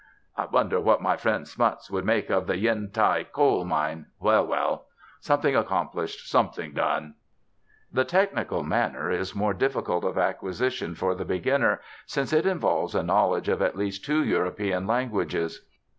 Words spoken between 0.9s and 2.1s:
my friend Smuts would